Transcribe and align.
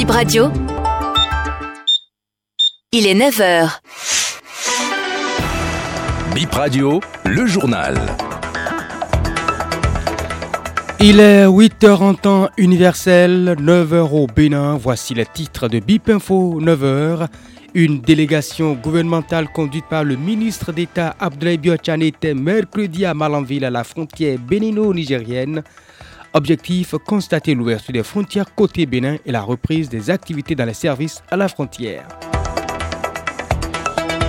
Bip 0.00 0.12
Radio. 0.12 0.50
Il 2.90 3.06
est 3.06 3.14
9h. 3.14 3.68
Bip 6.34 6.54
Radio, 6.54 7.00
le 7.26 7.44
journal. 7.44 7.98
Il 11.00 11.20
est 11.20 11.44
8h 11.44 11.96
en 11.98 12.14
temps 12.14 12.48
universel, 12.56 13.56
9h 13.60 14.10
au 14.10 14.26
Bénin. 14.26 14.78
Voici 14.78 15.12
les 15.12 15.26
titres 15.26 15.68
de 15.68 15.80
Bip 15.80 16.08
Info, 16.08 16.58
9h. 16.62 17.26
Une 17.74 18.00
délégation 18.00 18.72
gouvernementale 18.72 19.52
conduite 19.52 19.84
par 19.90 20.04
le 20.04 20.16
ministre 20.16 20.72
d'État 20.72 21.14
Abdoulaye 21.20 21.58
Biochane 21.58 22.00
était 22.00 22.32
mercredi 22.32 23.04
à 23.04 23.12
Malanville 23.12 23.66
à 23.66 23.70
la 23.70 23.84
frontière 23.84 24.38
bénino-nigérienne. 24.38 25.62
Objectif, 26.32 26.94
constater 27.04 27.54
l'ouverture 27.54 27.92
des 27.92 28.04
frontières 28.04 28.54
côté 28.54 28.86
Bénin 28.86 29.16
et 29.26 29.32
la 29.32 29.42
reprise 29.42 29.88
des 29.88 30.10
activités 30.10 30.54
dans 30.54 30.64
les 30.64 30.74
services 30.74 31.22
à 31.30 31.36
la 31.36 31.48
frontière. 31.48 32.06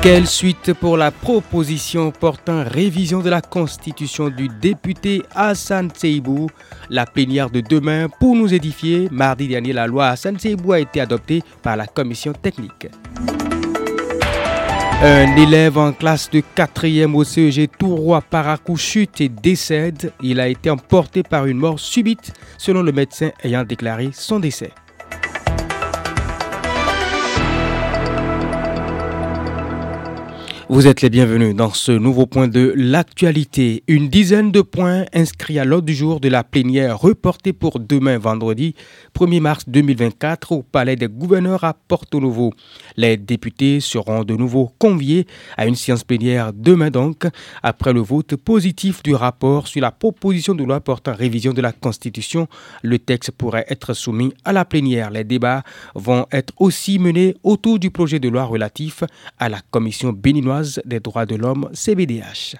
Quelle 0.01 0.25
suite 0.25 0.73
pour 0.73 0.97
la 0.97 1.11
proposition 1.11 2.11
portant 2.11 2.63
révision 2.63 3.19
de 3.19 3.29
la 3.29 3.39
constitution 3.39 4.29
du 4.29 4.47
député 4.47 5.21
Hassan 5.35 5.89
Seibou? 5.93 6.47
La 6.89 7.05
plénière 7.05 7.51
de 7.51 7.61
demain 7.61 8.07
pour 8.19 8.35
nous 8.35 8.51
édifier. 8.51 9.07
Mardi 9.11 9.47
dernier, 9.47 9.73
la 9.73 9.85
loi 9.85 10.07
Hassan 10.07 10.39
Seibou 10.39 10.71
a 10.71 10.79
été 10.79 11.01
adoptée 11.01 11.43
par 11.61 11.77
la 11.77 11.85
commission 11.85 12.33
technique. 12.33 12.87
Un 15.03 15.35
élève 15.35 15.79
en 15.79 15.93
classe 15.93 16.29
de 16.29 16.43
4e 16.55 17.15
au 17.15 17.23
CEG 17.23 17.71
Tourrois 17.75 18.21
Paracou 18.21 18.77
chute 18.77 19.19
et 19.19 19.29
décède. 19.29 20.13
Il 20.21 20.39
a 20.39 20.47
été 20.47 20.69
emporté 20.69 21.23
par 21.23 21.47
une 21.47 21.57
mort 21.57 21.79
subite, 21.79 22.33
selon 22.59 22.83
le 22.83 22.91
médecin 22.91 23.31
ayant 23.43 23.63
déclaré 23.63 24.11
son 24.13 24.39
décès. 24.39 24.71
Vous 30.73 30.87
êtes 30.87 31.01
les 31.01 31.09
bienvenus 31.09 31.53
dans 31.53 31.73
ce 31.73 31.91
nouveau 31.91 32.25
point 32.25 32.47
de 32.47 32.73
l'actualité. 32.77 33.83
Une 33.89 34.07
dizaine 34.07 34.53
de 34.53 34.61
points 34.61 35.03
inscrits 35.13 35.59
à 35.59 35.65
l'ordre 35.65 35.85
du 35.85 35.93
jour 35.93 36.21
de 36.21 36.29
la 36.29 36.45
plénière 36.45 36.97
reportée 36.97 37.51
pour 37.51 37.77
demain 37.77 38.17
vendredi 38.17 38.73
1er 39.13 39.41
mars 39.41 39.65
2024 39.67 40.53
au 40.53 40.63
Palais 40.63 40.95
des 40.95 41.09
gouverneurs 41.09 41.65
à 41.65 41.73
Porto 41.73 42.21
Novo. 42.21 42.53
Les 42.95 43.17
députés 43.17 43.81
seront 43.81 44.23
de 44.23 44.33
nouveau 44.33 44.71
conviés 44.79 45.27
à 45.57 45.65
une 45.65 45.75
séance 45.75 46.05
plénière 46.05 46.53
demain 46.53 46.89
donc 46.89 47.27
après 47.63 47.91
le 47.91 47.99
vote 47.99 48.37
positif 48.37 49.03
du 49.03 49.13
rapport 49.13 49.67
sur 49.67 49.81
la 49.81 49.91
proposition 49.91 50.55
de 50.55 50.63
loi 50.63 50.79
portant 50.79 51.13
révision 51.13 51.51
de 51.51 51.61
la 51.61 51.73
Constitution. 51.73 52.47
Le 52.81 52.97
texte 52.97 53.31
pourrait 53.31 53.65
être 53.67 53.93
soumis 53.93 54.33
à 54.45 54.53
la 54.53 54.63
plénière. 54.63 55.09
Les 55.09 55.25
débats 55.25 55.63
vont 55.95 56.27
être 56.31 56.53
aussi 56.59 56.97
menés 56.97 57.35
autour 57.43 57.77
du 57.77 57.91
projet 57.91 58.19
de 58.19 58.29
loi 58.29 58.45
relatif 58.45 59.03
à 59.37 59.49
la 59.49 59.59
commission 59.69 60.13
béninoise 60.13 60.60
des 60.85 60.99
droits 60.99 61.25
de 61.25 61.35
l'homme, 61.35 61.69
CBDH. 61.73 62.55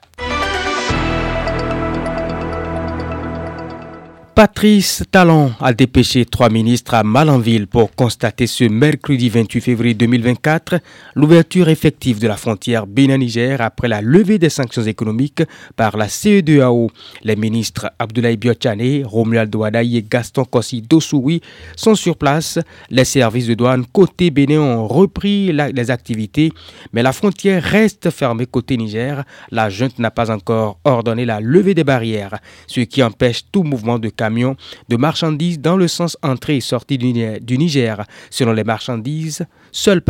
Patrice 4.42 5.03
Talon 5.11 5.52
a 5.59 5.72
dépêché 5.72 6.25
trois 6.25 6.50
ministres 6.50 6.95
à 6.95 7.03
Malanville 7.03 7.67
pour 7.67 7.94
constater 7.94 8.47
ce 8.47 8.64
mercredi 8.64 9.30
28 9.30 9.61
février 9.61 9.94
2024 9.94 10.80
l'ouverture 11.14 11.70
effective 11.70 12.20
de 12.20 12.28
la 12.28 12.38
frontière 12.38 12.88
Bénin-Niger 12.88 13.62
après 13.62 13.88
la 13.88 14.02
levée 14.02 14.39
des 14.39 14.50
sanctions 14.50 14.81
économiques 14.81 15.44
par 15.75 15.95
la 15.95 16.09
CEDEAO. 16.09 16.89
Les 17.22 17.36
ministres 17.36 17.92
Abdoulaye 18.00 18.38
Biochane, 18.38 19.03
Romuald 19.06 19.52
Douadaï 19.52 19.97
et 19.97 20.02
Gaston 20.09 20.44
Kossi 20.45 20.81
Dossoui 20.81 21.42
sont 21.75 21.94
sur 21.94 22.17
place. 22.17 22.58
Les 22.89 23.06
services 23.06 23.45
de 23.45 23.53
douane 23.53 23.86
côté 23.86 24.31
Bénin 24.31 24.62
ont 24.62 24.88
repris 24.88 25.52
les 25.52 25.92
activités, 25.92 26.52
mais 26.94 27.03
la 27.03 27.14
frontière 27.14 27.62
reste 27.62 28.09
fermée 28.09 28.47
côté 28.47 28.75
Niger. 28.75 29.23
La 29.52 29.69
junte 29.69 30.00
n'a 30.00 30.09
pas 30.09 30.31
encore 30.31 30.79
ordonné 30.84 31.25
la 31.25 31.40
levée 31.40 31.75
des 31.75 31.84
barrières, 31.84 32.40
ce 32.66 32.79
qui 32.79 33.03
empêche 33.03 33.44
tout 33.52 33.62
mouvement 33.62 34.00
de 34.00 34.09
de 34.31 34.97
marchandises 34.97 35.59
dans 35.59 35.78
le 35.78 35.88
sens 35.88 36.18
entrée 36.22 36.58
et 36.58 36.62
sortie 36.62 36.97
du 36.97 37.58
Niger. 37.58 38.03
Selon 38.30 38.53
les 38.53 38.64
marchandises, 38.64 39.46
seules, 39.72 40.03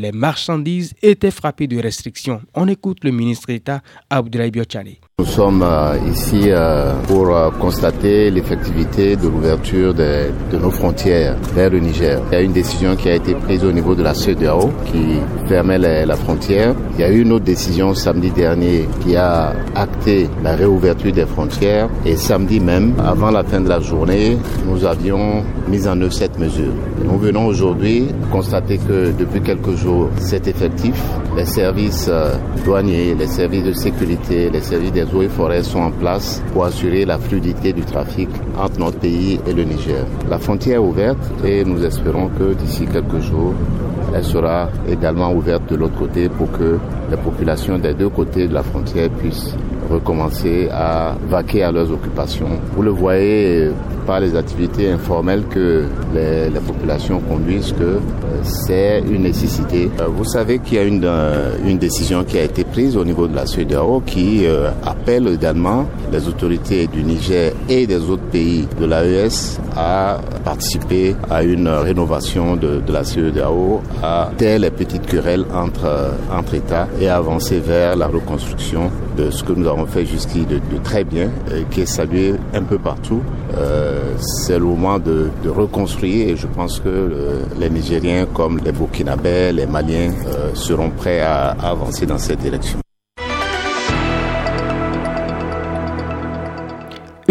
les 0.00 0.12
marchandises 0.12 0.94
étaient 1.02 1.30
frappées 1.30 1.66
de 1.66 1.78
restrictions. 1.80 2.40
On 2.54 2.68
écoute 2.68 3.04
le 3.04 3.10
ministre 3.10 3.46
d'État 3.48 3.82
Abdoulaye 4.10 4.50
Biochane. 4.50 4.94
Nous 5.22 5.28
sommes 5.28 5.62
euh, 5.62 5.96
ici 6.12 6.46
euh, 6.48 6.92
pour 7.06 7.28
euh, 7.28 7.48
constater 7.50 8.28
l'effectivité 8.28 9.14
de 9.14 9.28
l'ouverture 9.28 9.94
de, 9.94 10.32
nos 10.60 10.72
frontières 10.72 11.36
vers 11.54 11.70
le 11.70 11.78
Niger. 11.78 12.20
Il 12.32 12.34
y 12.34 12.36
a 12.38 12.40
une 12.40 12.52
décision 12.52 12.96
qui 12.96 13.08
a 13.08 13.14
été 13.14 13.32
prise 13.36 13.64
au 13.64 13.70
niveau 13.70 13.94
de 13.94 14.02
la 14.02 14.14
CEDEAO 14.14 14.70
qui 14.86 15.20
fermait 15.48 15.78
la 15.78 16.16
frontière. 16.16 16.74
Il 16.94 17.00
y 17.02 17.04
a 17.04 17.10
eu 17.12 17.20
une 17.22 17.30
autre 17.30 17.44
décision 17.44 17.94
samedi 17.94 18.32
dernier 18.32 18.88
qui 19.04 19.14
a 19.14 19.52
acté 19.76 20.28
la 20.42 20.56
réouverture 20.56 21.12
des 21.12 21.24
frontières 21.26 21.88
et 22.04 22.16
samedi 22.16 22.58
même, 22.58 22.94
avant 22.98 23.30
la 23.30 23.44
fin 23.44 23.60
de 23.60 23.68
la 23.68 23.78
journée, 23.78 24.36
nous 24.66 24.84
avions 24.84 25.44
mis 25.68 25.86
en 25.86 26.00
œuvre 26.00 26.12
cette 26.12 26.36
mesure. 26.40 26.72
Nous 27.04 27.16
venons 27.18 27.46
aujourd'hui 27.46 28.08
constater 28.32 28.78
que 28.78 29.12
depuis 29.16 29.40
quelques 29.40 29.76
jours, 29.76 30.08
c'est 30.18 30.48
effectif. 30.48 31.00
Les 31.36 31.46
services 31.46 32.10
douaniers, 32.64 33.14
les 33.14 33.26
services 33.28 33.64
de 33.64 33.72
sécurité, 33.72 34.50
les 34.50 34.60
services 34.60 34.92
des 34.92 35.11
eaux 35.14 35.22
et 35.22 35.28
forêts 35.28 35.62
sont 35.62 35.80
en 35.80 35.90
place 35.90 36.42
pour 36.52 36.64
assurer 36.64 37.04
la 37.04 37.18
fluidité 37.18 37.72
du 37.72 37.82
trafic 37.82 38.28
entre 38.58 38.78
notre 38.78 38.98
pays 38.98 39.40
et 39.46 39.52
le 39.52 39.64
Niger. 39.64 40.04
La 40.30 40.38
frontière 40.38 40.76
est 40.76 40.78
ouverte 40.78 41.18
et 41.44 41.64
nous 41.64 41.84
espérons 41.84 42.28
que 42.28 42.54
d'ici 42.54 42.86
quelques 42.86 43.20
jours, 43.20 43.54
elle 44.14 44.24
sera 44.24 44.68
également 44.88 45.32
ouverte 45.32 45.70
de 45.70 45.76
l'autre 45.76 45.98
côté 45.98 46.28
pour 46.28 46.50
que 46.52 46.78
les 47.10 47.16
populations 47.16 47.78
des 47.78 47.94
deux 47.94 48.08
côtés 48.08 48.46
de 48.48 48.54
la 48.54 48.62
frontière 48.62 49.08
puissent 49.10 49.54
recommencer 49.90 50.68
à 50.72 51.14
vaquer 51.28 51.62
à 51.64 51.72
leurs 51.72 51.90
occupations. 51.90 52.48
Vous 52.74 52.82
le 52.82 52.90
voyez 52.90 53.70
par 54.06 54.20
les 54.20 54.36
activités 54.36 54.90
informelles 54.90 55.44
que 55.48 55.84
les, 56.14 56.50
populations 56.60 57.20
conduisent 57.20 57.72
que 57.72 57.98
c'est 58.42 59.00
une 59.00 59.22
nécessité. 59.22 59.90
Vous 60.16 60.24
savez 60.24 60.58
qu'il 60.60 60.74
y 60.74 60.78
a 60.78 60.84
une, 60.84 61.08
une 61.66 61.78
décision 61.78 62.22
qui 62.22 62.38
a 62.38 62.42
été 62.44 62.62
prise 62.64 62.96
au 62.96 63.04
niveau 63.04 63.26
de 63.26 63.34
la 63.34 63.46
CEDEAO 63.46 64.02
qui 64.06 64.44
appelle 64.84 65.26
également 65.28 65.86
les 66.12 66.28
autorités 66.28 66.86
du 66.86 67.02
Niger 67.02 67.52
et 67.68 67.86
des 67.86 68.08
autres 68.08 68.22
pays 68.30 68.68
de 68.80 68.86
l'AES 68.86 69.58
à 69.76 70.18
participer 70.44 71.16
à 71.30 71.42
une 71.42 71.68
rénovation 71.68 72.56
de, 72.56 72.80
la 72.88 73.04
CEDEAO, 73.04 73.80
à 74.02 74.30
taire 74.36 74.58
les 74.58 74.70
petites 74.70 75.06
querelles 75.06 75.46
entre, 75.54 76.12
entre 76.30 76.54
États 76.54 76.88
et 77.00 77.08
avancer 77.08 77.60
vers 77.60 77.96
la 77.96 78.06
reconstruction 78.06 78.90
de 79.16 79.30
ce 79.30 79.42
que 79.42 79.52
nous 79.52 79.68
avons 79.68 79.86
fait 79.86 80.04
jusqu'ici 80.06 80.46
de, 80.46 80.56
de, 80.56 80.78
très 80.82 81.04
bien, 81.04 81.30
qui 81.70 81.82
est 81.82 81.86
salué 81.86 82.34
un 82.54 82.62
peu 82.62 82.78
partout. 82.78 83.20
Euh, 83.56 84.14
c'est 84.18 84.58
le 84.58 84.64
moment 84.64 84.98
de, 84.98 85.30
reconstruire 85.46 86.28
et 86.30 86.36
je 86.36 86.46
pense 86.46 86.80
que 86.80 86.88
le, 86.88 87.42
les 87.58 87.68
Nigériens 87.70 88.26
comme 88.32 88.58
les 88.64 88.72
Burkinabés, 88.72 89.52
les 89.52 89.66
Maliens 89.66 90.12
euh, 90.26 90.54
seront 90.54 90.90
prêts 90.90 91.20
à, 91.20 91.50
à 91.50 91.70
avancer 91.70 92.06
dans 92.06 92.18
cette 92.18 92.38
direction. 92.40 92.81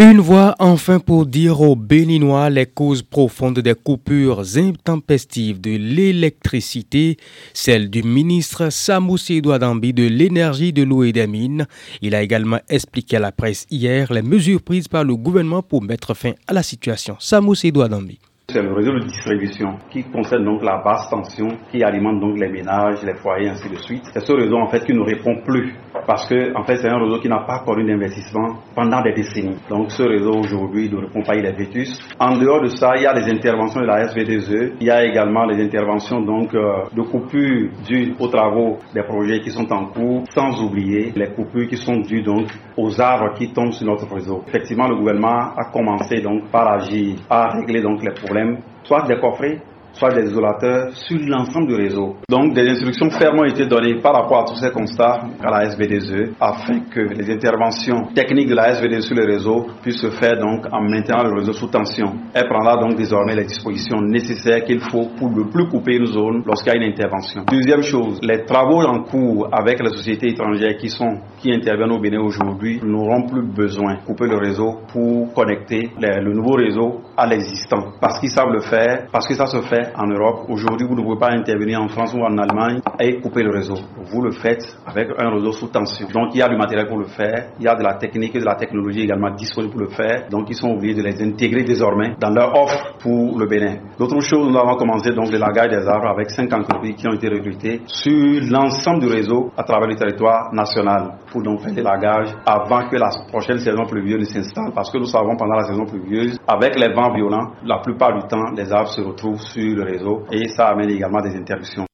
Une 0.02 0.18
voix 0.18 0.56
enfin 0.58 0.98
pour 0.98 1.26
dire 1.26 1.60
aux 1.60 1.76
Béninois 1.76 2.50
les 2.50 2.66
causes 2.66 3.02
profondes 3.02 3.60
des 3.60 3.76
coupures 3.76 4.42
intempestives 4.56 5.60
de 5.60 5.76
l'électricité, 5.76 7.18
celle 7.54 7.88
du 7.88 8.02
ministre 8.02 8.68
Samoussi 8.70 9.40
Douadambi 9.40 9.92
de 9.92 10.02
l'énergie, 10.02 10.72
de 10.72 10.82
l'eau 10.82 11.04
et 11.04 11.12
des 11.12 11.28
mines. 11.28 11.68
Il 12.00 12.16
a 12.16 12.22
également 12.22 12.58
expliqué 12.68 13.18
à 13.18 13.20
la 13.20 13.30
presse 13.30 13.64
hier 13.70 14.12
les 14.12 14.22
mesures 14.22 14.62
prises 14.62 14.88
par 14.88 15.04
le 15.04 15.14
gouvernement 15.14 15.62
pour 15.62 15.82
mettre 15.82 16.14
fin 16.14 16.32
à 16.48 16.52
la 16.52 16.64
situation. 16.64 17.14
Samoussi 17.20 17.70
Douadambi. 17.70 18.18
C'est 18.48 18.60
le 18.60 18.74
réseau 18.74 18.92
de 18.92 19.04
distribution 19.04 19.78
qui 19.88 20.02
concerne 20.02 20.44
donc 20.44 20.62
la 20.64 20.82
basse 20.82 21.08
tension 21.08 21.46
qui 21.70 21.82
alimente 21.82 22.20
donc 22.20 22.38
les 22.38 22.48
ménages, 22.50 23.02
les 23.04 23.14
foyers, 23.14 23.48
ainsi 23.48 23.68
de 23.70 23.76
suite. 23.76 24.02
C'est 24.12 24.20
ce 24.20 24.32
réseau 24.32 24.56
en 24.56 24.66
fait 24.66 24.84
qui 24.84 24.92
ne 24.92 25.00
répond 25.00 25.36
plus 25.46 25.72
parce 26.06 26.28
que 26.28 26.52
en 26.58 26.64
fait 26.64 26.76
c'est 26.76 26.88
un 26.88 26.98
réseau 26.98 27.20
qui 27.20 27.28
n'a 27.28 27.44
pas 27.46 27.60
connu 27.64 27.84
d'investissement 27.86 28.58
pendant 28.74 29.00
des 29.00 29.12
décennies. 29.12 29.56
Donc 29.70 29.92
ce 29.92 30.02
réseau 30.02 30.32
aujourd'hui 30.40 30.90
ne 30.90 30.96
répond 30.98 31.22
pas, 31.22 31.36
il 31.36 31.46
est 31.46 31.52
vétus. 31.56 31.98
En 32.18 32.36
dehors 32.36 32.60
de 32.60 32.68
ça, 32.68 32.92
il 32.96 33.02
y 33.02 33.06
a 33.06 33.14
les 33.14 33.30
interventions 33.32 33.80
de 33.80 33.86
la 33.86 34.04
SVDE, 34.08 34.74
il 34.80 34.86
y 34.86 34.90
a 34.90 35.04
également 35.04 35.44
les 35.46 35.62
interventions 35.64 36.20
donc 36.20 36.52
euh, 36.54 36.82
de 36.92 37.02
coupures 37.02 37.70
dues 37.86 38.14
aux 38.18 38.28
travaux 38.28 38.78
des 38.92 39.04
projets 39.04 39.40
qui 39.40 39.50
sont 39.50 39.72
en 39.72 39.86
cours, 39.86 40.24
sans 40.34 40.60
oublier 40.62 41.12
les 41.14 41.28
coupures 41.28 41.68
qui 41.68 41.76
sont 41.76 41.98
dues 42.00 42.22
donc 42.22 42.48
aux 42.76 43.00
arbres 43.00 43.34
qui 43.34 43.52
tombent 43.52 43.72
sur 43.72 43.86
notre 43.86 44.12
réseau. 44.12 44.42
Effectivement, 44.48 44.88
le 44.88 44.96
gouvernement 44.96 45.54
a 45.56 45.70
commencé 45.72 46.20
donc 46.20 46.50
par 46.50 46.66
agir 46.72 47.16
à 47.30 47.48
régler 47.50 47.80
donc 47.80 48.02
les 48.02 48.12
problèmes 48.12 48.41
soit 48.84 49.06
des 49.06 49.16
coffrets, 49.16 49.58
soit 49.92 50.10
des 50.10 50.30
isolateurs 50.30 50.90
sur 50.94 51.18
l'ensemble 51.26 51.68
du 51.68 51.74
réseau. 51.74 52.16
Donc 52.28 52.54
des 52.54 52.68
instructions 52.68 53.10
fermes 53.10 53.40
ont 53.40 53.44
été 53.44 53.66
données 53.66 54.00
par 54.00 54.14
rapport 54.14 54.40
à 54.40 54.44
tous 54.44 54.56
ces 54.56 54.70
constats 54.70 55.20
à 55.42 55.50
la 55.50 55.64
SVDE 55.70 56.34
afin 56.40 56.80
que 56.90 57.00
les 57.00 57.30
interventions 57.30 58.08
techniques 58.14 58.48
de 58.48 58.54
la 58.54 58.74
SVDE 58.74 59.00
sur 59.00 59.16
le 59.16 59.24
réseau 59.24 59.66
puissent 59.82 60.00
se 60.00 60.10
faire 60.10 60.38
donc 60.38 60.66
en 60.72 60.80
maintenant 60.82 61.22
le 61.24 61.34
réseau 61.34 61.52
sous 61.52 61.68
tension. 61.68 62.12
Elle 62.34 62.48
prendra 62.48 62.76
donc 62.76 62.96
désormais 62.96 63.34
les 63.36 63.44
dispositions 63.44 64.00
nécessaires 64.00 64.64
qu'il 64.64 64.80
faut 64.80 65.08
pour 65.18 65.30
ne 65.30 65.44
plus 65.44 65.68
couper 65.68 65.96
une 65.96 66.06
zone 66.06 66.42
lorsqu'il 66.46 66.72
y 66.72 66.76
a 66.76 66.78
une 66.78 66.90
intervention. 66.92 67.44
Deuxième 67.50 67.82
chose, 67.82 68.18
les 68.22 68.44
travaux 68.44 68.82
en 68.82 69.02
cours 69.04 69.48
avec 69.52 69.80
les 69.80 69.90
sociétés 69.90 70.28
étrangères 70.30 70.76
qui 70.78 70.88
sont 70.88 71.18
qui 71.38 71.52
interviennent 71.52 71.92
au 71.92 72.00
Bénin 72.00 72.20
aujourd'hui 72.20 72.80
n'auront 72.82 73.26
plus 73.26 73.42
besoin 73.42 73.94
de 73.94 74.00
couper 74.06 74.26
le 74.26 74.36
réseau 74.36 74.80
pour 74.92 75.32
connecter 75.34 75.90
le 76.00 76.32
nouveau 76.32 76.54
réseau 76.54 77.00
à 77.16 77.26
l'existant 77.26 77.92
parce 78.00 78.18
qu'ils 78.20 78.30
savent 78.30 78.52
le 78.52 78.60
faire, 78.60 79.06
parce 79.12 79.26
que 79.26 79.34
ça 79.34 79.46
se 79.46 79.60
fait 79.62 79.81
en 79.96 80.06
Europe. 80.06 80.46
Aujourd'hui, 80.48 80.86
vous 80.86 80.94
ne 80.94 81.02
pouvez 81.02 81.18
pas 81.18 81.30
intervenir 81.32 81.80
en 81.80 81.88
France 81.88 82.14
ou 82.14 82.20
en 82.20 82.36
Allemagne 82.38 82.80
et 83.00 83.20
couper 83.20 83.42
le 83.42 83.50
réseau. 83.50 83.74
Vous 84.12 84.22
le 84.22 84.32
faites 84.32 84.64
avec 84.86 85.08
un 85.18 85.30
réseau 85.30 85.52
sous 85.52 85.68
tension. 85.68 86.06
Donc 86.12 86.34
il 86.34 86.38
y 86.38 86.42
a 86.42 86.48
du 86.48 86.56
matériel 86.56 86.88
pour 86.88 86.98
le 86.98 87.06
faire, 87.06 87.50
il 87.58 87.64
y 87.64 87.68
a 87.68 87.74
de 87.74 87.82
la 87.82 87.94
technique 87.94 88.34
et 88.34 88.40
de 88.40 88.44
la 88.44 88.54
technologie 88.54 89.02
également 89.02 89.30
disponible 89.30 89.72
pour 89.72 89.82
le 89.82 89.90
faire. 89.90 90.28
Donc 90.30 90.48
ils 90.50 90.56
sont 90.56 90.70
obligés 90.70 90.94
de 90.94 91.02
les 91.02 91.22
intégrer 91.22 91.64
désormais 91.64 92.14
dans 92.20 92.30
leur 92.30 92.54
offre 92.54 92.94
pour 92.98 93.38
le 93.38 93.46
Bénin. 93.46 93.76
D'autres 93.98 94.20
choses, 94.20 94.48
nous 94.48 94.58
avons 94.58 94.76
commencé 94.76 95.12
donc 95.12 95.30
le 95.30 95.38
lagage 95.38 95.70
des 95.70 95.88
arbres 95.88 96.08
avec 96.08 96.30
cinq 96.30 96.52
entreprises 96.52 96.96
qui 96.96 97.08
ont 97.08 97.12
été 97.12 97.28
recrutées 97.28 97.82
sur 97.86 98.40
l'ensemble 98.50 99.00
du 99.00 99.08
réseau 99.08 99.50
à 99.56 99.62
travers 99.64 99.88
le 99.88 99.96
territoire 99.96 100.52
national 100.52 101.18
pour 101.30 101.42
donc 101.42 101.60
faire 101.60 101.72
des 101.72 101.82
lagages 101.82 102.34
avant 102.46 102.88
que 102.88 102.96
la 102.96 103.10
prochaine 103.28 103.58
saison 103.58 103.84
pluvieuse 103.84 104.20
ne 104.20 104.24
s'installe. 104.42 104.72
Parce 104.74 104.90
que 104.90 104.98
nous 104.98 105.06
savons 105.06 105.36
pendant 105.36 105.54
la 105.54 105.64
saison 105.64 105.84
pluvieuse, 105.84 106.38
avec 106.46 106.78
les 106.78 106.92
vents 106.92 107.12
violents, 107.12 107.52
la 107.64 107.78
plupart 107.78 108.14
du 108.14 108.26
temps, 108.28 108.50
les 108.56 108.72
arbres 108.72 108.88
se 108.88 109.00
retrouvent 109.00 109.40
sur 109.40 109.71
le 109.74 109.84
réseau 109.84 110.24
et 110.30 110.48
ça 110.48 110.68
amène 110.68 110.90
également 110.90 111.20
des 111.20 111.36
interruptions. 111.36 111.86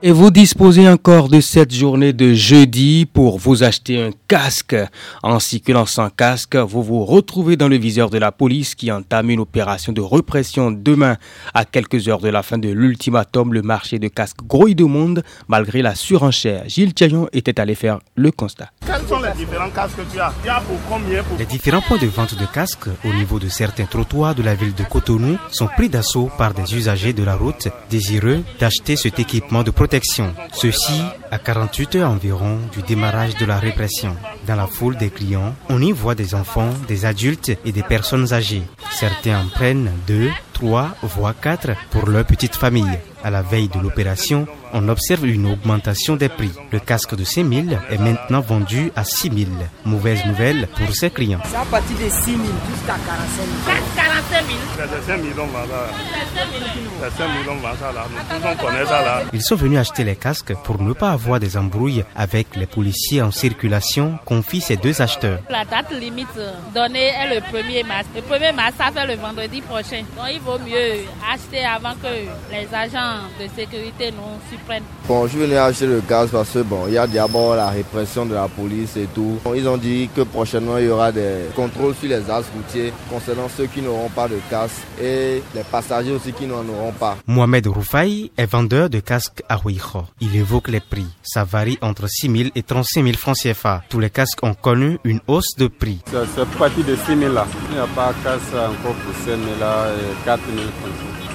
Et 0.00 0.12
vous 0.12 0.30
disposez 0.30 0.88
encore 0.88 1.28
de 1.28 1.40
cette 1.40 1.74
journée 1.74 2.12
de 2.12 2.32
jeudi 2.32 3.04
pour 3.04 3.36
vous 3.36 3.64
acheter 3.64 4.00
un 4.00 4.10
casque. 4.28 4.76
En 5.24 5.40
circulant 5.40 5.86
sans 5.86 6.08
casque, 6.08 6.54
vous 6.54 6.84
vous 6.84 7.04
retrouvez 7.04 7.56
dans 7.56 7.66
le 7.66 7.74
viseur 7.74 8.08
de 8.08 8.16
la 8.16 8.30
police 8.30 8.76
qui 8.76 8.92
entame 8.92 9.30
une 9.30 9.40
opération 9.40 9.92
de 9.92 10.00
répression 10.00 10.70
demain 10.70 11.16
à 11.52 11.64
quelques 11.64 12.06
heures 12.06 12.20
de 12.20 12.28
la 12.28 12.44
fin 12.44 12.58
de 12.58 12.68
l'ultimatum. 12.68 13.52
Le 13.52 13.62
marché 13.62 13.98
de 13.98 14.06
casques 14.06 14.46
grouille 14.46 14.76
de 14.76 14.84
monde 14.84 15.24
malgré 15.48 15.82
la 15.82 15.96
surenchère. 15.96 16.62
Gilles 16.68 16.94
Thiaillon 16.94 17.28
était 17.32 17.58
allé 17.58 17.74
faire 17.74 17.98
le 18.14 18.30
constat. 18.30 18.70
Les 21.38 21.46
différents 21.46 21.80
points 21.80 21.98
de 21.98 22.06
vente 22.06 22.34
de 22.34 22.46
casques 22.46 22.88
au 23.04 23.12
niveau 23.12 23.38
de 23.38 23.48
certains 23.48 23.86
trottoirs 23.86 24.34
de 24.34 24.42
la 24.42 24.54
ville 24.54 24.74
de 24.74 24.84
Cotonou 24.84 25.38
sont 25.50 25.68
pris 25.68 25.88
d'assaut 25.88 26.30
par 26.36 26.52
des 26.52 26.74
usagers 26.74 27.12
de 27.12 27.24
la 27.24 27.34
route 27.34 27.68
désireux 27.90 28.42
d'acheter 28.60 28.96
cet 28.96 29.18
équipement 29.18 29.62
de 29.62 29.70
protection 29.70 30.34
Ceci 30.52 31.02
à 31.30 31.38
48 31.38 31.96
heures 31.96 32.10
environ 32.10 32.58
du 32.72 32.82
démarrage 32.82 33.36
de 33.36 33.46
la 33.46 33.58
répression. 33.58 34.14
Dans 34.46 34.56
la 34.56 34.66
foule 34.66 34.96
des 34.96 35.10
clients, 35.10 35.54
on 35.68 35.80
y 35.80 35.92
voit 35.92 36.14
des 36.14 36.34
enfants, 36.34 36.70
des 36.86 37.04
adultes 37.04 37.52
et 37.64 37.72
des 37.72 37.82
personnes 37.82 38.32
âgées. 38.32 38.62
Certains 38.90 39.40
en 39.40 39.48
prennent 39.48 39.90
deux, 40.06 40.30
trois, 40.52 40.90
voire 41.02 41.38
quatre 41.40 41.70
pour 41.90 42.08
leur 42.08 42.24
petite 42.24 42.56
famille. 42.56 42.98
À 43.24 43.30
la 43.30 43.42
veille 43.42 43.68
de 43.68 43.80
l'opération, 43.80 44.46
on 44.72 44.88
observe 44.88 45.26
une 45.26 45.46
augmentation 45.46 46.16
des 46.16 46.28
prix. 46.28 46.52
Le 46.70 46.78
casque 46.78 47.14
de 47.16 47.24
5 47.24 47.46
000 47.52 47.66
est 47.90 47.98
maintenant 47.98 48.40
vendu 48.40 48.92
à 48.94 49.04
6 49.04 49.30
000. 49.30 49.50
Mauvaise 49.84 50.24
nouvelle 50.26 50.68
pour 50.76 50.94
ses 50.94 51.10
clients. 51.10 51.40
C'est 51.44 51.56
à 51.56 51.64
partir 51.64 51.96
de 51.96 52.08
6 52.08 52.24
000 52.24 52.38
jusqu'à 52.70 52.96
45 53.06 53.06
000. 53.66 54.17
45 54.38 55.20
000 55.20 55.48
Ils 59.32 59.42
sont 59.42 59.56
venus 59.56 59.78
acheter 59.78 60.04
les 60.04 60.14
casques 60.16 60.54
pour 60.64 60.80
ne 60.80 60.92
pas 60.92 61.10
avoir 61.10 61.40
des 61.40 61.56
embrouilles 61.56 62.04
avec 62.14 62.54
les 62.54 62.66
policiers 62.66 63.20
en 63.22 63.30
circulation, 63.30 64.18
confient 64.24 64.60
ces 64.60 64.76
deux 64.76 65.00
acheteurs. 65.02 65.40
La 65.50 65.64
date 65.64 65.90
limite 65.92 66.28
donnée 66.74 67.08
est 67.08 67.34
le 67.34 67.40
1er 67.40 67.84
mars. 67.86 68.06
Le 68.14 68.20
1er 68.20 68.54
mars, 68.54 68.74
ça 68.78 68.90
fait 68.92 69.06
le 69.06 69.20
vendredi 69.20 69.60
prochain. 69.62 70.02
Donc 70.16 70.26
il 70.32 70.40
vaut 70.40 70.58
mieux 70.58 71.04
acheter 71.32 71.64
avant 71.64 71.94
que 71.94 72.08
les 72.52 72.68
agents 72.72 73.22
de 73.40 73.46
sécurité 73.56 74.12
nous 74.12 74.38
surprennent. 74.48 74.84
Bon, 75.08 75.26
je 75.26 75.38
venais 75.38 75.56
acheter 75.56 75.86
le 75.86 76.00
gaz 76.08 76.30
parce 76.30 76.50
que 76.50 76.60
bon, 76.60 76.84
il 76.86 76.94
y 76.94 76.98
a 76.98 77.06
d'abord 77.06 77.56
la 77.56 77.70
répression 77.70 78.24
de 78.26 78.34
la 78.34 78.46
police 78.46 78.96
et 78.96 79.08
tout. 79.14 79.38
Ils 79.54 79.68
ont 79.68 79.76
dit 79.76 80.08
que 80.14 80.20
prochainement 80.22 80.78
il 80.78 80.86
y 80.86 80.90
aura 80.90 81.10
des 81.10 81.48
contrôles 81.56 81.94
sur 81.96 82.08
les 82.08 82.30
axes 82.30 82.50
routiers 82.54 82.92
concernant 83.10 83.48
ceux 83.48 83.66
qui 83.66 83.82
n'auront 83.82 84.10
pas 84.10 84.27
de 84.28 84.38
casque 84.50 84.82
et 85.00 85.42
les 85.54 85.64
passagers 85.70 86.12
aussi 86.12 86.32
qui 86.32 86.46
n'en 86.46 86.66
auront 86.68 86.92
pas. 86.92 87.16
Mohamed 87.26 87.66
Roufaï 87.66 88.30
est 88.36 88.46
vendeur 88.46 88.90
de 88.90 89.00
casques 89.00 89.42
à 89.48 89.58
Huicho. 89.64 90.04
Il 90.20 90.34
évoque 90.36 90.68
les 90.68 90.80
prix. 90.80 91.06
Ça 91.22 91.44
varie 91.44 91.78
entre 91.80 92.08
6 92.08 92.30
000 92.30 92.50
et 92.54 92.62
35 92.62 93.04
000 93.04 93.16
francs 93.16 93.36
CFA. 93.36 93.82
Tous 93.88 94.00
les 94.00 94.10
casques 94.10 94.42
ont 94.42 94.54
connu 94.54 94.98
une 95.04 95.20
hausse 95.26 95.56
de 95.56 95.68
prix. 95.68 96.00
C'est 96.06 96.48
parti 96.58 96.82
de 96.82 96.96
6 96.96 97.18
000 97.18 97.32
là. 97.32 97.46
Il 97.70 97.74
n'y 97.74 97.80
a 97.80 97.86
pas 97.86 98.12
de 98.12 98.24
casque 98.24 98.54
encore 98.54 98.94
pour 98.94 99.14
5 99.14 99.26
000 99.26 99.38
là 99.60 99.88
et 99.92 100.24
4 100.24 100.40
000 100.54 100.66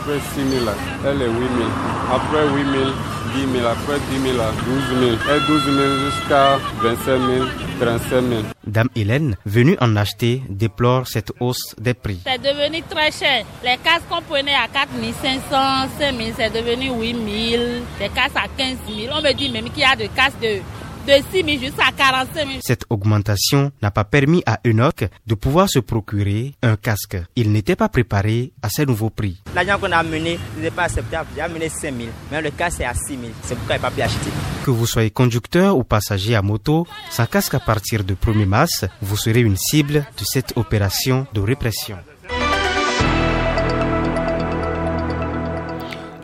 après 0.03 0.19
6 0.35 0.49
000, 0.49 0.65
elle 1.05 1.21
est 1.21 1.27
8 1.27 1.31
000. 1.31 1.69
Après 2.11 2.43
8 2.53 2.63
000, 2.71 2.91
10 3.35 3.59
000, 3.59 3.65
après 3.65 3.99
10 4.11 4.19
000, 4.21 4.35
12 4.35 4.99
000. 4.99 5.11
Et 5.13 5.39
12 5.47 5.63
000 5.63 5.77
jusqu'à 6.11 6.59
25 6.81 7.05
000, 7.05 7.45
35 7.45 7.62
000. 7.62 7.62
Dame 8.65 8.89
Hélène, 8.95 9.35
venue 9.45 9.77
en 9.81 9.95
acheter, 9.95 10.41
déplore 10.49 11.07
cette 11.07 11.31
hausse 11.39 11.75
des 11.79 11.93
prix. 11.93 12.19
C'est 12.25 12.41
devenu 12.41 12.81
très 12.83 13.11
cher. 13.11 13.45
Les 13.63 13.77
casques 13.83 14.07
qu'on 14.09 14.21
prenait 14.21 14.53
à 14.53 14.67
4 14.67 14.89
500, 15.21 15.89
5 15.99 16.17
000, 16.17 16.29
c'est 16.37 16.49
devenu 16.49 16.91
8 16.99 17.51
000. 17.51 17.63
Les 17.99 18.09
casques 18.09 18.35
à 18.35 18.47
15 18.57 18.77
000. 18.87 19.13
On 19.15 19.21
me 19.21 19.33
dit 19.33 19.49
même 19.49 19.69
qu'il 19.69 19.81
y 19.81 19.85
a 19.85 19.95
des 19.95 20.07
casques 20.09 20.39
de 20.41 20.59
de 21.07 21.13
6 21.31 21.43
000 21.43 21.47
jusqu'à 21.59 21.91
45 21.95 22.47
000. 22.47 22.59
Cette 22.61 22.85
augmentation 22.89 23.71
n'a 23.81 23.91
pas 23.91 24.03
permis 24.03 24.43
à 24.45 24.59
Enoch 24.65 25.05
de 25.27 25.35
pouvoir 25.35 25.69
se 25.69 25.79
procurer 25.79 26.53
un 26.61 26.75
casque. 26.75 27.17
Il 27.35 27.51
n'était 27.51 27.75
pas 27.75 27.89
préparé 27.89 28.51
à 28.61 28.69
ces 28.69 28.85
nouveaux 28.85 29.09
prix. 29.09 29.41
L'argent 29.55 29.77
qu'on 29.79 29.91
a 29.91 29.97
amené 29.97 30.39
n'est 30.59 30.71
pas 30.71 30.83
acceptable. 30.83 31.29
J'ai 31.35 31.41
amené 31.41 31.69
5 31.69 31.93
000, 31.95 32.09
mais 32.31 32.41
le 32.41 32.51
casque 32.51 32.81
est 32.81 32.85
à 32.85 32.93
6 32.93 33.07
000. 33.07 33.21
C'est 33.43 33.55
pourquoi 33.55 33.75
il 33.75 33.81
n'a 33.81 33.89
pas 33.89 33.95
pu 33.95 34.01
acheter. 34.01 34.29
Que 34.65 34.71
vous 34.71 34.87
soyez 34.87 35.09
conducteur 35.11 35.77
ou 35.77 35.83
passager 35.83 36.35
à 36.35 36.41
moto, 36.41 36.87
sans 37.09 37.25
casque 37.25 37.53
à 37.55 37.59
partir 37.59 38.03
de 38.03 38.13
1er 38.13 38.45
mars, 38.45 38.85
vous 39.01 39.17
serez 39.17 39.41
une 39.41 39.57
cible 39.57 40.05
de 40.17 40.23
cette 40.23 40.53
opération 40.55 41.27
de 41.33 41.41
répression. 41.41 41.97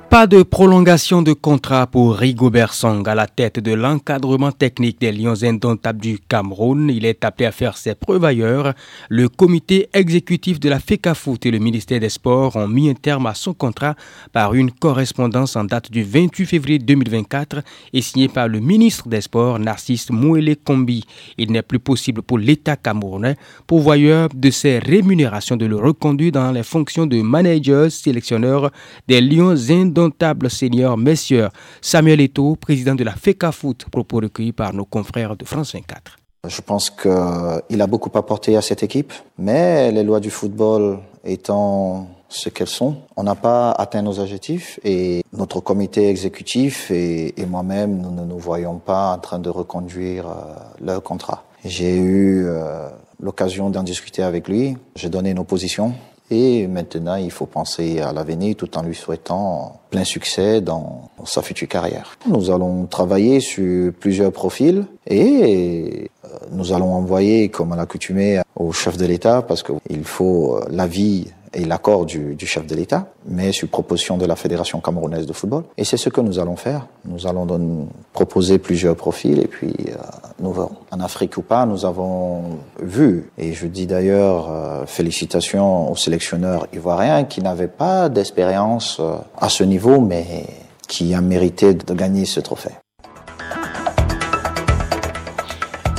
Pas 0.09 0.25
de 0.25 0.41
prolongation 0.41 1.21
de 1.21 1.33
contrat 1.33 1.85
pour 1.85 2.15
Rigobert 2.15 2.73
Song 2.73 3.07
à 3.07 3.13
la 3.13 3.27
tête 3.27 3.59
de 3.59 3.73
l'encadrement 3.73 4.51
technique 4.51 5.00
des 5.00 5.11
Lions 5.11 5.44
indomptables 5.44 6.01
du 6.01 6.17
Cameroun. 6.17 6.89
Il 6.89 7.06
est 7.06 7.23
appelé 7.23 7.45
à 7.45 7.51
faire 7.51 7.77
ses 7.77 7.94
preuves 7.94 8.25
ailleurs. 8.25 8.73
Le 9.09 9.29
comité 9.29 9.88
exécutif 9.94 10.59
de 10.59 10.67
la 10.67 10.79
FECAFOOT 10.79 11.38
et 11.44 11.51
le 11.51 11.59
ministère 11.59 12.00
des 12.00 12.10
Sports 12.10 12.55
ont 12.55 12.67
mis 12.67 12.89
un 12.89 12.95
terme 12.95 13.27
à 13.27 13.36
son 13.36 13.53
contrat 13.53 13.93
par 14.34 14.55
une 14.55 14.72
correspondance 14.72 15.55
en 15.55 15.65
date 15.65 15.91
du 15.91 16.01
28 16.01 16.48
février 16.48 16.79
2024 16.79 17.62
et 17.93 18.01
signée 18.01 18.29
par 18.29 18.48
le 18.48 18.60
ministre 18.62 19.07
des 19.10 19.22
Sports, 19.22 19.60
Narcisse 19.60 20.10
Mouele 20.10 20.55
Kombi. 20.55 21.05
Il 21.38 21.51
n'est 21.51 21.62
plus 21.62 21.79
possible 21.79 22.24
pour 22.24 22.39
l'État 22.39 22.77
camerounais, 22.77 23.36
pourvoyeur 23.67 24.29
de 24.34 24.50
ses 24.50 24.79
rémunérations, 24.79 25.55
de 25.55 25.67
le 25.67 25.75
reconduire 25.75 26.31
dans 26.31 26.51
les 26.51 26.63
fonctions 26.63 27.05
de 27.05 27.22
manager 27.22 27.91
sélectionneur 27.91 28.72
des 29.07 29.22
Lions 29.22 29.55
indomptables 29.69 29.99
indomptable 30.00 30.50
seigneur 30.50 30.98
messieurs 30.98 31.50
Samuel 31.82 32.22
Eto, 32.22 32.56
président 32.56 32.96
de 32.96 33.03
la 33.03 33.12
FECA 33.12 33.51
Foot, 33.51 33.86
propos 33.91 34.18
recueillis 34.18 34.53
par 34.53 34.74
nos 34.74 34.86
confrères 34.86 35.36
de 35.36 35.46
France 35.46 35.74
24. 35.74 36.18
Je 36.48 36.62
pense 36.62 36.89
qu'il 36.89 37.82
a 37.82 37.88
beaucoup 37.88 38.18
apporté 38.18 38.56
à 38.56 38.62
cette 38.62 38.82
équipe, 38.82 39.12
mais 39.38 39.91
les 39.91 40.03
lois 40.03 40.22
du 40.22 40.29
football 40.29 41.00
étant 41.25 42.08
ce 42.29 42.48
qu'elles 42.48 42.68
sont, 42.68 42.96
on 43.18 43.24
n'a 43.24 43.36
pas 43.36 43.72
atteint 43.72 44.01
nos 44.01 44.20
objectifs 44.20 44.79
et 44.86 45.24
notre 45.34 45.60
comité 45.60 46.08
exécutif 46.10 46.91
et, 46.91 47.34
moi-même, 47.48 48.00
nous 48.00 48.12
ne 48.12 48.24
nous 48.24 48.38
voyons 48.38 48.77
pas 48.77 49.13
en 49.13 49.18
train 49.18 49.39
de 49.39 49.50
reconduire 49.50 50.27
euh, 50.27 50.32
leur 50.79 51.03
contrat. 51.03 51.44
J'ai 51.65 51.98
eu 51.98 52.46
euh, 52.46 52.88
l'occasion 53.20 53.70
d'en 53.70 53.84
discuter 53.84 54.24
avec 54.24 54.48
lui, 54.48 54.77
j'ai 54.96 55.10
donné 55.10 55.34
nos 55.34 55.44
positions 55.44 55.94
et 56.31 56.67
maintenant, 56.67 57.15
il 57.15 57.31
faut 57.31 57.48
penser 57.48 58.00
à 58.01 58.13
l'avenir 58.13 58.55
tout 58.55 58.77
en 58.77 58.83
lui 58.83 58.95
souhaitant 58.95 59.79
plein 59.89 60.03
succès 60.03 60.62
dans 60.62 61.09
sa 61.25 61.41
future 61.41 61.67
carrière. 61.67 62.17
Nous 62.27 62.51
allons 62.51 62.86
travailler 62.86 63.39
sur 63.39 63.91
plusieurs 63.93 64.31
profils 64.31 64.86
et 65.07 66.12
euh, 66.25 66.27
nous 66.51 66.71
allons 66.71 66.93
envoyer, 66.93 67.50
comme 67.50 67.71
à 67.71 67.75
l'accoutumée, 67.75 68.41
au 68.55 68.71
chef 68.71 68.98
de 68.98 69.05
l'État 69.05 69.41
parce 69.41 69.63
qu'il 69.63 70.03
faut 70.03 70.57
euh, 70.57 70.65
l'avis 70.69 71.27
et 71.53 71.65
l'accord 71.65 72.06
du, 72.06 72.36
du, 72.36 72.46
chef 72.46 72.65
de 72.68 72.75
l'État, 72.75 73.08
mais 73.25 73.51
sur 73.51 73.68
proposition 73.68 74.18
de 74.18 74.25
la 74.25 74.36
Fédération 74.36 74.79
camerounaise 74.82 75.25
de 75.25 75.34
football. 75.34 75.63
Et 75.77 75.84
c'est 75.84 75.98
ce 75.98 76.10
que 76.10 76.22
nous 76.22 76.39
allons 76.39 76.56
faire. 76.56 76.88
Nous 77.06 77.27
allons 77.27 77.88
proposer 78.13 78.60
plusieurs 78.60 78.96
profils 78.96 79.39
et 79.39 79.48
puis 79.48 79.74
euh, 79.89 79.96
nous 80.39 80.53
verrons. 80.53 80.72
En 80.91 81.00
Afrique 81.00 81.38
ou 81.38 81.41
pas, 81.41 81.65
nous 81.65 81.86
avons 81.86 82.58
vu, 82.82 83.32
et 83.38 83.53
je 83.53 83.68
dis 83.68 83.86
d'ailleurs 83.86 84.50
Euh, 84.70 84.86
félicitations 84.86 85.91
aux 85.91 85.96
sélectionneurs 85.96 86.68
ivoiriens 86.74 87.24
qui 87.24 87.41
n'avaient 87.41 87.68
pas 87.68 88.10
d'expérience 88.10 88.98
euh, 89.00 89.15
à 89.38 89.50
ce 89.50 89.63
niveau, 89.63 90.00
mais 90.00 90.46
qui 90.88 91.13
a 91.13 91.22
mérité 91.22 91.74
de 91.74 91.94
gagner 91.94 92.25
ce 92.25 92.39
trophée. 92.39 92.74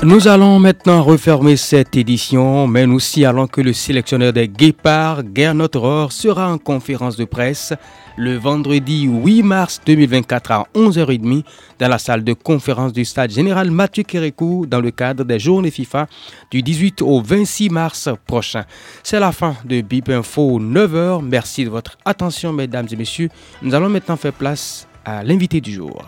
Nous 0.03 0.29
allons 0.29 0.59
maintenant 0.59 1.03
refermer 1.03 1.59
cette 1.59 1.95
édition, 1.95 2.67
mais 2.67 2.87
nous 2.87 3.01
signalons 3.01 3.47
que 3.47 3.61
le 3.61 3.75
sélectionneur 3.75 4.33
des 4.33 4.49
Guépards, 4.49 5.21
Gernot 5.35 5.69
Rohr, 5.75 6.11
sera 6.11 6.51
en 6.51 6.57
conférence 6.57 7.19
de 7.19 7.27
presse 7.27 7.75
le 8.17 8.39
vendredi 8.39 9.03
8 9.03 9.43
mars 9.43 9.79
2024 9.85 10.53
à 10.53 10.67
11h30 10.75 11.45
dans 11.79 11.89
la 11.89 11.99
salle 11.99 12.25
de 12.25 12.33
conférence 12.33 12.95
du 12.95 13.05
stade 13.05 13.31
général 13.31 13.71
Mathieu 13.71 14.03
Kérékou 14.03 14.65
dans 14.67 14.81
le 14.81 14.91
cadre 14.91 15.23
des 15.23 15.39
journées 15.39 15.71
FIFA 15.71 16.07
du 16.51 16.63
18 16.63 17.03
au 17.03 17.21
26 17.21 17.69
mars 17.69 18.09
prochain. 18.27 18.65
C'est 19.03 19.21
la 19.21 19.33
fin 19.33 19.55
de 19.67 19.83
BIP 19.83 20.09
Info 20.09 20.59
9h. 20.59 21.23
Merci 21.23 21.67
de 21.67 21.71
votre 21.71 21.99
attention, 22.07 22.55
mesdames 22.55 22.87
et 22.91 22.97
messieurs. 22.97 23.29
Nous 23.61 23.75
allons 23.75 23.91
maintenant 23.91 24.17
faire 24.17 24.33
place 24.33 24.89
à 25.05 25.23
l'invité 25.23 25.61
du 25.61 25.73
jour. 25.73 26.03